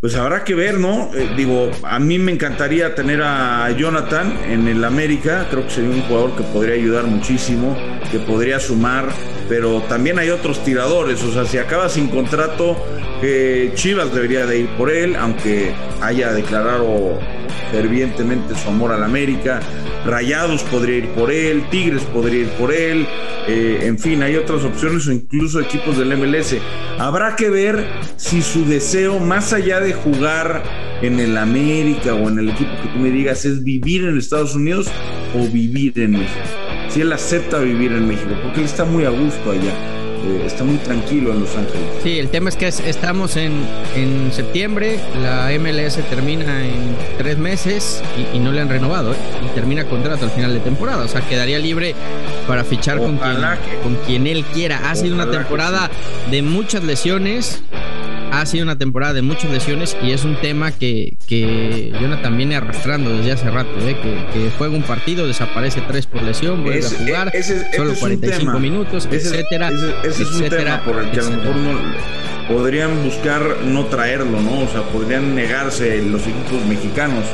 pues 0.00 0.14
habrá 0.14 0.44
que 0.44 0.54
ver, 0.54 0.78
¿no? 0.78 1.10
Eh, 1.12 1.30
digo, 1.36 1.72
a 1.82 1.98
mí 1.98 2.20
me 2.20 2.30
encantaría 2.30 2.94
tener 2.94 3.20
a 3.20 3.68
Jonathan 3.72 4.38
en 4.48 4.68
el 4.68 4.84
América, 4.84 5.48
creo 5.50 5.64
que 5.64 5.70
sería 5.70 5.90
un 5.90 6.02
jugador 6.02 6.36
que 6.36 6.44
podría 6.44 6.74
ayudar 6.76 7.06
muchísimo, 7.06 7.76
que 8.12 8.20
podría 8.20 8.60
sumar, 8.60 9.08
pero 9.48 9.82
también 9.82 10.18
hay 10.18 10.30
otros 10.30 10.62
tiradores, 10.64 11.22
o 11.22 11.32
sea, 11.32 11.44
si 11.44 11.58
acaba 11.58 11.88
sin 11.88 12.08
contrato, 12.08 12.76
eh, 13.22 13.72
Chivas 13.74 14.14
debería 14.14 14.46
de 14.46 14.60
ir 14.60 14.68
por 14.76 14.90
él, 14.90 15.16
aunque 15.16 15.72
haya 16.00 16.32
declarado 16.32 17.18
fervientemente 17.72 18.54
su 18.54 18.68
amor 18.68 18.92
al 18.92 19.02
América, 19.02 19.60
Rayados 20.06 20.62
podría 20.64 20.98
ir 20.98 21.08
por 21.10 21.30
él, 21.30 21.64
Tigres 21.70 22.02
podría 22.04 22.42
ir 22.42 22.48
por 22.50 22.72
él, 22.72 23.06
eh, 23.46 23.80
en 23.82 23.98
fin, 23.98 24.22
hay 24.22 24.36
otras 24.36 24.62
opciones 24.64 25.06
o 25.06 25.12
incluso 25.12 25.60
equipos 25.60 25.98
del 25.98 26.16
MLS. 26.16 26.56
Habrá 26.98 27.34
que 27.34 27.50
ver 27.50 27.84
si 28.16 28.42
su 28.42 28.64
deseo, 28.64 29.18
más 29.18 29.52
allá 29.52 29.80
de 29.80 29.92
jugar 29.92 30.62
en 31.02 31.18
el 31.18 31.36
América 31.36 32.14
o 32.14 32.28
en 32.28 32.38
el 32.38 32.50
equipo 32.50 32.70
que 32.82 32.88
tú 32.88 32.98
me 32.98 33.10
digas, 33.10 33.44
es 33.44 33.62
vivir 33.64 34.04
en 34.04 34.18
Estados 34.18 34.54
Unidos 34.54 34.88
o 35.34 35.46
vivir 35.48 35.98
en 35.98 36.12
México. 36.12 36.67
Si 36.98 37.02
él 37.02 37.12
acepta 37.12 37.60
vivir 37.60 37.92
en 37.92 38.08
México, 38.08 38.30
porque 38.42 38.58
él 38.58 38.66
está 38.66 38.84
muy 38.84 39.04
a 39.04 39.10
gusto 39.10 39.52
allá. 39.52 39.72
Eh, 40.26 40.42
está 40.44 40.64
muy 40.64 40.78
tranquilo 40.78 41.30
en 41.30 41.38
Los 41.38 41.54
Ángeles. 41.54 41.80
Sí, 42.02 42.18
el 42.18 42.28
tema 42.28 42.48
es 42.48 42.56
que 42.56 42.66
estamos 42.66 43.36
en, 43.36 43.52
en 43.94 44.32
septiembre, 44.32 44.98
la 45.22 45.48
MLS 45.60 45.94
termina 46.10 46.66
en 46.66 46.96
tres 47.16 47.38
meses 47.38 48.02
y, 48.34 48.40
no 48.40 48.50
le 48.50 48.62
han 48.62 48.68
renovado, 48.68 49.12
¿eh? 49.12 49.16
y 49.46 49.54
termina 49.54 49.84
contrato 49.84 50.24
al 50.24 50.32
final 50.32 50.52
de 50.52 50.58
temporada, 50.58 51.04
o 51.04 51.06
sea, 51.06 51.20
quedaría 51.20 51.60
libre 51.60 51.94
para 52.48 52.64
fichar 52.64 52.98
con 52.98 53.16
quien, 53.16 53.36
con 53.84 53.94
quien 54.04 54.26
él 54.26 54.44
quiera. 54.52 54.90
Ha 54.90 54.96
sido 54.96 55.14
una 55.14 55.30
temporada 55.30 55.88
de 56.32 56.42
muchas 56.42 56.82
lesiones, 56.82 57.62
ha 58.40 58.46
sido 58.46 58.64
una 58.64 58.78
temporada 58.78 59.14
de 59.14 59.22
muchas 59.22 59.50
lesiones 59.50 59.96
y 60.02 60.12
es 60.12 60.24
un 60.24 60.40
tema 60.40 60.72
que, 60.72 61.16
que 61.26 61.92
Jonathan 62.00 62.36
viene 62.36 62.56
arrastrando 62.56 63.16
desde 63.16 63.32
hace 63.32 63.50
rato, 63.50 63.70
¿eh? 63.80 63.96
que, 64.32 64.50
juega 64.56 64.74
un 64.74 64.82
partido, 64.82 65.26
desaparece 65.26 65.82
tres 65.82 66.06
por 66.06 66.22
lesión, 66.22 66.62
vuelve 66.62 66.86
a 66.86 66.90
jugar, 66.90 67.32
solo 67.76 67.94
45 67.94 68.58
minutos, 68.58 69.08
etcétera. 69.10 69.70
Ese, 70.04 70.22
es 70.22 70.32
un 70.32 70.48
tema 70.48 70.82
por 70.84 71.02
el 71.02 71.10
que 71.10 71.20
a 71.20 71.22
lo 71.24 71.30
mejor 71.30 71.54
podrían 72.48 73.02
buscar 73.04 73.58
no 73.64 73.86
traerlo, 73.86 74.40
¿no? 74.40 74.60
O 74.60 74.68
sea, 74.68 74.82
podrían 74.82 75.34
negarse 75.34 76.02
los 76.02 76.22
equipos 76.22 76.64
mexicanos. 76.66 77.24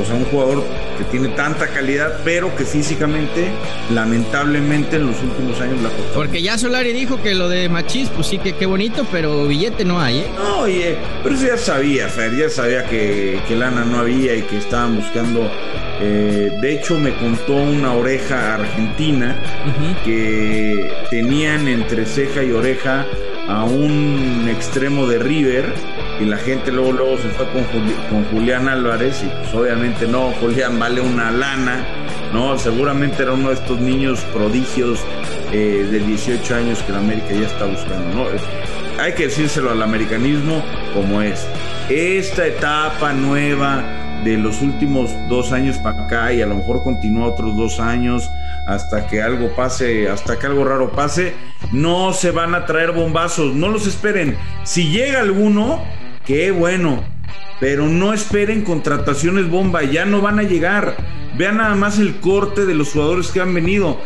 O 0.00 0.04
sea, 0.04 0.14
un 0.14 0.24
jugador 0.24 0.64
que 1.02 1.10
tiene 1.10 1.28
tanta 1.28 1.68
calidad, 1.68 2.20
pero 2.24 2.54
que 2.54 2.64
físicamente, 2.64 3.50
lamentablemente, 3.92 4.96
en 4.96 5.06
los 5.06 5.22
últimos 5.22 5.60
años 5.60 5.82
la 5.82 5.90
costó. 5.90 6.14
Porque 6.14 6.42
ya 6.42 6.58
Solari 6.58 6.92
dijo 6.92 7.20
que 7.22 7.34
lo 7.34 7.48
de 7.48 7.68
Machís, 7.68 8.08
pues 8.10 8.26
sí 8.26 8.38
que 8.38 8.54
qué 8.54 8.66
bonito, 8.66 9.06
pero 9.10 9.46
billete 9.46 9.84
no 9.84 10.00
hay, 10.00 10.18
¿eh? 10.20 10.30
No, 10.36 10.60
oye, 10.60 10.96
pero 11.22 11.34
eso 11.34 11.46
ya 11.46 11.56
sabía, 11.56 12.08
Fer, 12.08 12.36
ya 12.36 12.48
sabía 12.48 12.84
que, 12.84 13.40
que 13.46 13.56
lana 13.56 13.84
no 13.84 13.98
había 13.98 14.34
y 14.34 14.42
que 14.42 14.58
estaban 14.58 14.96
buscando. 14.96 15.50
Eh, 16.00 16.50
de 16.60 16.72
hecho, 16.74 16.98
me 16.98 17.14
contó 17.14 17.54
una 17.54 17.92
oreja 17.92 18.54
argentina 18.54 19.36
que 20.04 20.90
tenían 21.10 21.68
entre 21.68 22.06
ceja 22.06 22.42
y 22.42 22.50
oreja 22.50 23.06
a 23.48 23.64
un 23.64 24.48
extremo 24.48 25.06
de 25.06 25.18
River 25.18 25.74
y 26.20 26.24
la 26.24 26.36
gente 26.36 26.70
luego 26.70 26.92
luego 26.92 27.16
se 27.18 27.28
fue 27.30 27.46
con, 27.50 28.24
Julián 28.26 28.68
Álvarez 28.68 29.22
y 29.24 29.28
pues 29.28 29.54
obviamente 29.54 30.06
no, 30.06 30.32
Julián 30.40 30.78
vale 30.78 31.00
una 31.00 31.30
lana, 31.30 31.84
¿no? 32.32 32.58
Seguramente 32.58 33.22
era 33.22 33.32
uno 33.32 33.48
de 33.48 33.54
estos 33.54 33.80
niños 33.80 34.20
prodigios 34.32 35.00
eh, 35.52 35.86
de 35.90 35.98
18 36.00 36.54
años 36.54 36.82
que 36.82 36.92
la 36.92 36.98
América 36.98 37.32
ya 37.32 37.46
está 37.46 37.66
buscando, 37.66 38.14
¿no? 38.14 38.26
Hay 39.00 39.14
que 39.14 39.24
decírselo 39.24 39.70
al 39.70 39.82
americanismo 39.82 40.62
como 40.94 41.22
es. 41.22 41.46
Esta 41.88 42.46
etapa 42.46 43.12
nueva 43.12 43.82
de 44.24 44.36
los 44.36 44.62
últimos 44.62 45.10
dos 45.28 45.52
años 45.52 45.78
para 45.78 46.04
acá 46.04 46.32
y 46.32 46.42
a 46.42 46.46
lo 46.46 46.54
mejor 46.54 46.82
continúa 46.82 47.26
otros 47.26 47.56
dos 47.56 47.80
años 47.80 48.30
hasta 48.66 49.06
que 49.06 49.22
algo 49.22 49.54
pase, 49.56 50.08
hasta 50.08 50.38
que 50.38 50.46
algo 50.46 50.64
raro 50.64 50.92
pase, 50.92 51.34
no 51.72 52.12
se 52.12 52.30
van 52.30 52.54
a 52.54 52.64
traer 52.66 52.92
bombazos, 52.92 53.54
no 53.54 53.68
los 53.68 53.86
esperen. 53.86 54.36
Si 54.62 54.90
llega 54.90 55.20
alguno, 55.20 55.82
qué 56.26 56.50
bueno. 56.50 57.04
Pero 57.60 57.86
no 57.86 58.12
esperen 58.12 58.62
contrataciones 58.62 59.48
bomba, 59.48 59.84
ya 59.84 60.04
no 60.04 60.20
van 60.20 60.38
a 60.40 60.42
llegar. 60.42 60.96
Vean 61.36 61.58
nada 61.58 61.74
más 61.76 61.98
el 61.98 62.16
corte 62.16 62.66
de 62.66 62.74
los 62.74 62.92
jugadores 62.92 63.28
que 63.28 63.40
han 63.40 63.54
venido. 63.54 64.00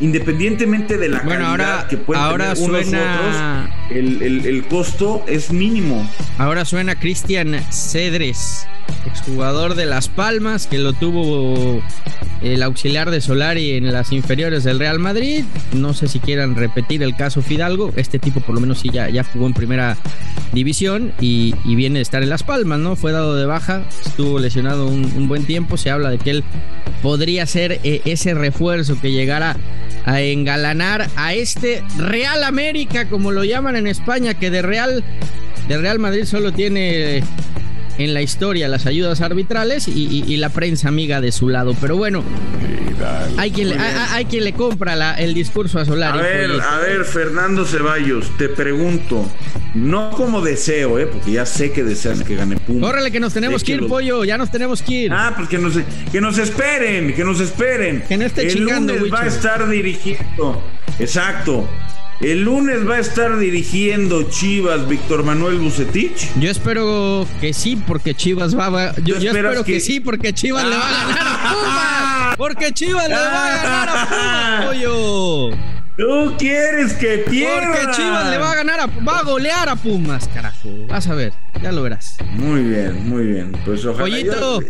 Independientemente 0.00 0.96
de 0.96 1.08
la 1.08 1.22
calidad 1.22 1.88
que 1.88 1.96
pueden 1.96 2.22
ahora 2.22 2.54
tener 2.54 2.70
unos 2.70 2.82
suena... 2.86 3.14
otros, 3.14 3.75
el, 3.90 4.22
el 4.46 4.64
costo 4.66 5.24
es 5.26 5.52
mínimo. 5.52 6.08
Ahora 6.38 6.64
suena 6.64 6.98
Cristian 6.98 7.60
Cedres 7.70 8.66
exjugador 9.06 9.74
de 9.74 9.86
Las 9.86 10.08
Palmas, 10.08 10.66
que 10.66 10.78
lo 10.78 10.92
tuvo 10.92 11.82
el 12.42 12.62
auxiliar 12.62 13.10
de 13.10 13.20
Solari 13.20 13.72
en 13.72 13.92
las 13.92 14.12
inferiores 14.12 14.64
del 14.64 14.78
Real 14.78 14.98
Madrid. 14.98 15.44
No 15.72 15.94
sé 15.94 16.08
si 16.08 16.18
quieran 16.18 16.54
repetir 16.54 17.02
el 17.02 17.16
caso 17.16 17.42
Fidalgo. 17.42 17.92
Este 17.96 18.18
tipo 18.18 18.40
por 18.40 18.54
lo 18.54 18.60
menos 18.60 18.80
sí 18.80 18.90
ya, 18.92 19.08
ya 19.08 19.24
jugó 19.24 19.46
en 19.46 19.54
primera 19.54 19.96
división 20.52 21.12
y, 21.20 21.54
viene 21.64 21.98
de 21.98 22.02
estar 22.02 22.22
en 22.22 22.30
Las 22.30 22.42
Palmas, 22.42 22.78
¿no? 22.78 22.96
Fue 22.96 23.12
dado 23.12 23.36
de 23.36 23.44
baja, 23.44 23.82
estuvo 24.04 24.38
lesionado 24.38 24.86
un, 24.86 25.28
buen 25.28 25.44
tiempo. 25.44 25.76
Se 25.76 25.90
habla 25.90 26.10
de 26.10 26.18
que 26.18 26.30
él 26.30 26.44
podría 27.02 27.46
ser 27.46 27.80
eh, 27.84 28.00
ese 28.04 28.34
refuerzo 28.34 28.98
que 29.00 29.12
llegara 29.12 29.56
a 30.06 30.20
engalanar 30.22 31.08
a 31.16 31.34
este 31.34 31.82
Real 31.98 32.44
América, 32.44 33.08
como 33.08 33.32
lo 33.32 33.44
llaman 33.44 33.75
en 33.78 33.86
España, 33.86 34.34
que 34.34 34.50
de 34.50 34.62
Real, 34.62 35.04
de 35.68 35.78
Real 35.78 35.98
Madrid 35.98 36.24
solo 36.24 36.52
tiene 36.52 37.22
en 37.98 38.14
la 38.14 38.22
historia 38.22 38.68
las 38.68 38.86
ayudas 38.86 39.20
arbitrales 39.20 39.88
y, 39.88 40.36
la 40.36 40.50
prensa 40.50 40.88
amiga 40.88 41.20
de 41.20 41.32
su 41.32 41.48
lado. 41.48 41.74
Pero 41.80 41.96
bueno, 41.96 42.22
hay 43.36 43.50
quien, 43.50 43.70
le, 43.70 43.78
hay, 43.78 44.26
quien 44.26 44.44
le 44.44 44.52
compra 44.52 45.14
el 45.14 45.34
discurso 45.34 45.78
a 45.78 45.84
Solari. 45.84 46.18
A 46.18 46.22
ver, 46.22 46.50
a 46.60 46.78
ver, 46.78 47.04
Fernando 47.04 47.64
Ceballos, 47.64 48.36
te 48.36 48.48
pregunto, 48.48 49.26
no 49.74 50.10
como 50.10 50.42
deseo, 50.42 50.98
¿eh? 50.98 51.06
porque 51.06 51.32
ya 51.32 51.46
sé 51.46 51.72
que 51.72 51.84
deseas 51.84 52.22
que 52.22 52.36
gane 52.36 52.56
Puma. 52.56 52.86
Córrele 52.86 53.10
que 53.10 53.20
nos 53.20 53.32
tenemos 53.32 53.64
que 53.64 53.72
ir, 53.72 53.86
pollo, 53.86 54.24
ya 54.24 54.36
nos 54.36 54.50
tenemos 54.50 54.82
que 54.82 54.92
ir. 54.92 55.12
Ah, 55.12 55.32
pues 55.34 55.48
que 55.48 55.58
nos, 55.58 55.74
que 56.12 56.20
nos 56.20 56.38
esperen, 56.38 57.14
que 57.14 57.24
nos 57.24 57.40
esperen. 57.40 58.02
Que 58.06 58.16
no 58.16 58.26
esté 58.26 58.42
El 58.42 58.52
chingando, 58.52 58.94
lunes 58.94 59.12
va 59.12 59.22
a 59.22 59.26
estar 59.26 59.68
dirigiendo. 59.68 60.62
Exacto. 60.98 61.68
El 62.20 62.44
lunes 62.44 62.88
va 62.88 62.94
a 62.94 62.98
estar 63.00 63.38
dirigiendo 63.38 64.22
Chivas 64.30 64.88
Víctor 64.88 65.22
Manuel 65.22 65.58
Bucetich. 65.58 66.30
Yo 66.40 66.50
espero 66.50 67.26
que 67.40 67.52
sí, 67.52 67.76
porque 67.76 68.14
Chivas 68.14 68.58
va 68.58 68.66
a. 68.66 68.94
Yo, 69.00 69.16
espero 69.16 69.62
que... 69.64 69.80
sí, 69.80 70.00
porque 70.00 70.32
Chivas 70.32 70.64
le 70.64 70.76
va 70.76 70.88
a 70.88 71.06
ganar 71.06 71.26
a 71.28 71.52
Pumas. 71.52 72.36
Porque 72.38 72.72
Chivas 72.72 73.08
le 73.08 73.14
va 73.14 73.46
a 73.46 73.56
ganar 73.56 73.88
a 73.88 74.08
Pumas, 74.08 74.66
pollo. 74.66 75.50
Tú 75.98 76.34
quieres 76.38 76.94
que 76.94 77.18
pierda. 77.18 77.72
Porque 77.72 77.96
Chivas 77.96 78.30
le 78.30 78.38
va 78.38 78.50
a 78.50 78.54
ganar 78.54 78.80
a, 78.80 78.86
va 78.86 79.18
a 79.18 79.22
golear 79.22 79.68
a 79.68 79.76
Pumas, 79.76 80.28
carajo. 80.28 80.70
Vas 80.88 81.06
a 81.08 81.14
ver, 81.14 81.34
ya 81.62 81.72
lo 81.72 81.82
verás. 81.82 82.16
Muy 82.32 82.62
bien, 82.62 83.08
muy 83.08 83.24
bien. 83.24 83.52
Pues 83.64 83.84
ojalá. 83.84 84.04
Pollito, 84.04 84.60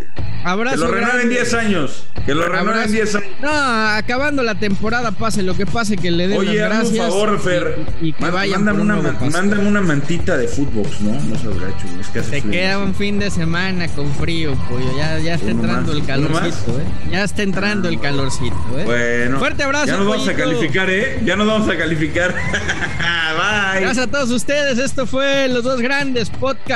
abrazo. 0.45 0.77
Que 0.77 0.83
lo 0.83 0.91
renueven 0.93 1.29
10 1.29 1.55
años. 1.55 2.07
Que 2.25 2.35
lo 2.35 2.49
renueven 2.49 2.91
10 2.91 3.15
años. 3.17 3.29
No, 3.41 3.51
acabando 3.51 4.43
la 4.43 4.55
temporada, 4.55 5.13
pase 5.13 5.43
lo 5.43 5.57
que 5.57 5.67
pase, 5.67 5.97
que 5.97 6.11
le 6.11 6.29
den 6.29 6.39
Oye, 6.39 6.59
las 6.59 6.71
gracias. 6.71 7.07
por 7.07 7.09
favor, 7.09 7.41
Fer. 7.41 7.79
Y, 8.01 8.13
que 8.13 8.31
vayan 8.31 8.65
mándame, 8.65 8.83
una, 8.83 9.13
mándame 9.31 9.69
una 9.69 9.81
mantita 9.81 10.37
de 10.37 10.49
fútbol, 10.49 10.87
¿no? 11.01 11.13
No 11.13 11.39
seas 11.39 11.59
gacho. 11.59 11.87
Es 12.01 12.09
que 12.09 12.19
hace 12.21 12.41
Se 12.41 12.43
queda 12.43 12.79
un 12.79 12.95
fin 12.95 13.19
de 13.19 13.31
semana 13.31 13.89
con 13.89 14.13
frío, 14.15 14.55
pollo. 14.69 14.97
Ya, 14.97 15.19
ya 15.19 15.35
está 15.35 15.51
entrando 15.51 15.93
el 15.93 16.05
calorcito, 16.05 16.81
¿eh? 16.81 16.85
Ya 17.11 17.25
está 17.25 17.43
entrando 17.43 17.89
el 17.89 18.01
calorcito, 18.01 18.57
¿eh? 18.79 18.85
Bueno. 18.85 19.39
Fuerte 19.39 19.63
abrazo, 19.63 19.87
Ya 19.87 19.97
nos 19.97 20.07
vamos 20.07 20.29
a 20.29 20.35
calificar, 20.35 20.91
¿eh? 20.91 21.21
Ya 21.25 21.37
nos 21.37 21.47
vamos 21.47 21.69
a 21.69 21.77
calificar. 21.77 22.35
Bye. 23.37 23.81
Gracias 23.83 24.07
a 24.07 24.11
todos 24.11 24.31
ustedes. 24.31 24.79
Esto 24.79 25.07
fue 25.07 25.49
Los 25.49 25.65
Dos 25.65 25.81
Grandes 25.81 26.31
Podcast 26.31 26.76